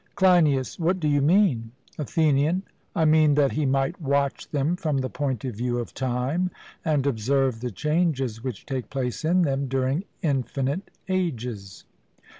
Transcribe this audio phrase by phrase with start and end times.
[0.15, 1.73] CLEINIAS: What do you mean?
[1.99, 2.63] ATHENIAN:
[2.95, 6.49] I mean that he might watch them from the point of view of time,
[6.83, 11.85] and observe the changes which take place in them during infinite ages.